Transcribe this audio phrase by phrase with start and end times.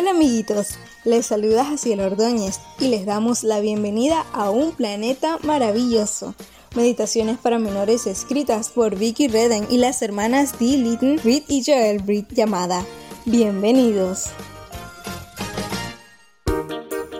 [0.00, 6.34] Hola amiguitos, les saluda Jaciel Ordóñez y les damos la bienvenida a un planeta maravilloso.
[6.74, 12.00] Meditaciones para menores escritas por Vicky Redden y las hermanas Dee Litton, Reed y Joel
[12.06, 12.82] Reed llamada
[13.26, 14.30] Bienvenidos.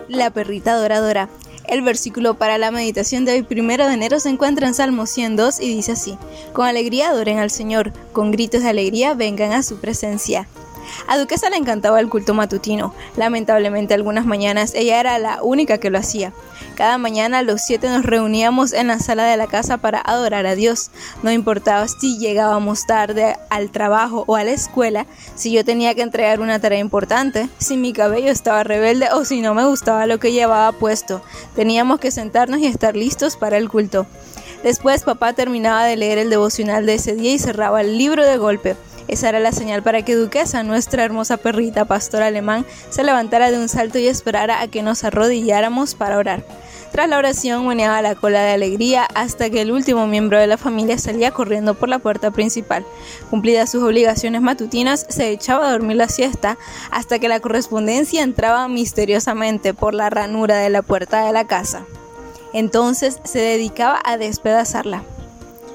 [0.07, 1.29] La perrita adoradora.
[1.67, 5.59] El versículo para la meditación de hoy, primero de enero, se encuentra en Salmo 102
[5.59, 6.17] y dice así:
[6.51, 10.47] Con alegría adoren al Señor, con gritos de alegría vengan a su presencia.
[11.07, 12.93] A Duquesa le encantaba el culto matutino.
[13.17, 16.33] Lamentablemente algunas mañanas ella era la única que lo hacía.
[16.75, 20.55] Cada mañana los siete nos reuníamos en la sala de la casa para adorar a
[20.55, 20.89] Dios.
[21.21, 26.01] No importaba si llegábamos tarde al trabajo o a la escuela, si yo tenía que
[26.01, 30.19] entregar una tarea importante, si mi cabello estaba rebelde o si no me gustaba lo
[30.19, 31.21] que llevaba puesto.
[31.55, 34.07] Teníamos que sentarnos y estar listos para el culto.
[34.63, 38.37] Después papá terminaba de leer el devocional de ese día y cerraba el libro de
[38.37, 38.75] golpe.
[39.07, 43.57] Esa era la señal para que Duquesa, nuestra hermosa perrita pastor alemán, se levantara de
[43.57, 46.43] un salto y esperara a que nos arrodilláramos para orar.
[46.91, 50.57] Tras la oración meneaba la cola de alegría hasta que el último miembro de la
[50.57, 52.85] familia salía corriendo por la puerta principal.
[53.29, 56.57] Cumplidas sus obligaciones matutinas, se echaba a dormir la siesta
[56.91, 61.85] hasta que la correspondencia entraba misteriosamente por la ranura de la puerta de la casa.
[62.53, 65.03] Entonces se dedicaba a despedazarla.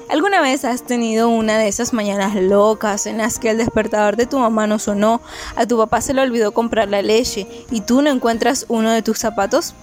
[0.09, 4.25] ¿Alguna vez has tenido una de esas mañanas locas en las que el despertador de
[4.25, 5.19] tu mamá no sonó,
[5.57, 9.01] a tu papá se le olvidó comprar la leche y tú no encuentras uno de
[9.01, 9.73] tus zapatos?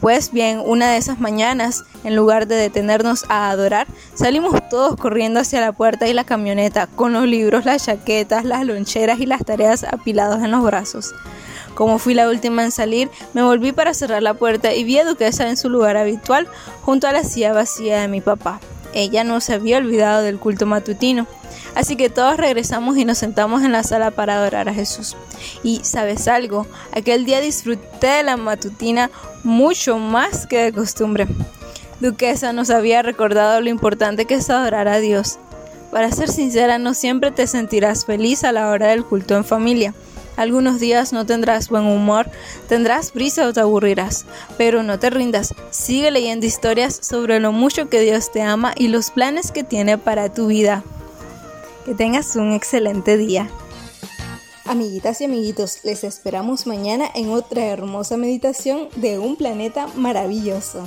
[0.00, 5.38] Pues bien, una de esas mañanas, en lugar de detenernos a adorar, salimos todos corriendo
[5.38, 9.44] hacia la puerta y la camioneta, con los libros, las chaquetas, las loncheras y las
[9.44, 11.14] tareas apilados en los brazos.
[11.74, 15.04] Como fui la última en salir, me volví para cerrar la puerta y vi a
[15.04, 16.48] Duquesa en su lugar habitual,
[16.82, 18.60] junto a la silla vacía de mi papá.
[18.94, 21.26] Ella no se había olvidado del culto matutino.
[21.74, 25.16] Así que todos regresamos y nos sentamos en la sala para adorar a Jesús.
[25.62, 29.10] Y sabes algo, aquel día disfruté de la matutina
[29.44, 31.26] mucho más que de costumbre.
[32.00, 35.38] Duquesa nos había recordado lo importante que es adorar a Dios.
[35.90, 39.94] Para ser sincera, no siempre te sentirás feliz a la hora del culto en familia.
[40.38, 42.30] Algunos días no tendrás buen humor,
[42.68, 44.24] tendrás prisa o te aburrirás,
[44.56, 48.86] pero no te rindas, sigue leyendo historias sobre lo mucho que Dios te ama y
[48.86, 50.84] los planes que tiene para tu vida.
[51.84, 53.50] Que tengas un excelente día.
[54.64, 60.84] Amiguitas y amiguitos, les esperamos mañana en otra hermosa meditación de un planeta maravilloso.